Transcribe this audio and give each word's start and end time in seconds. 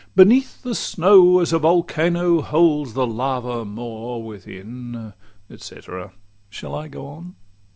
beneath 0.15 0.63
the 0.63 0.73
snow, 0.73 1.37
As 1.37 1.53
a 1.53 1.59
volcano 1.59 2.41
holds 2.41 2.93
the 2.93 3.05
lava 3.05 3.63
more 3.63 4.23
Within 4.23 5.13
et 5.47 5.59
cætera. 5.59 6.09
Shall 6.49 6.73
I 6.73 6.87
go 6.87 7.05
on? 7.05 7.35